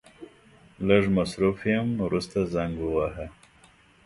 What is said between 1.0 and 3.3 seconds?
مصرف يم ورسته زنګ وواهه.